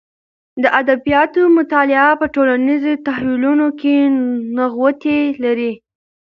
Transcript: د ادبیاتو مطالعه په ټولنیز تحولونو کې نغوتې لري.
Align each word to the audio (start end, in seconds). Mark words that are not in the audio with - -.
د 0.63 0.63
ادبیاتو 0.79 1.41
مطالعه 1.57 2.09
په 2.21 2.25
ټولنیز 2.35 2.83
تحولونو 3.05 3.67
کې 3.79 3.95
نغوتې 4.57 5.19
لري. 5.43 5.71